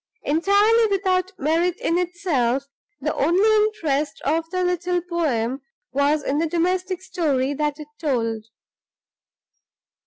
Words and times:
Entirely 0.23 0.87
without 0.87 1.31
merit 1.37 1.75
in 1.79 1.95
itself, 1.99 2.65
the 3.01 3.13
only 3.13 3.55
interest 3.63 4.19
of 4.25 4.49
the 4.49 4.63
little 4.63 4.99
poem 5.03 5.61
was 5.93 6.23
in 6.23 6.39
the 6.39 6.47
domestic 6.47 7.03
story 7.03 7.53
that 7.53 7.79
it 7.79 7.87
told. 7.99 8.45